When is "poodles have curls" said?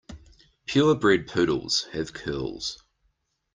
1.27-2.83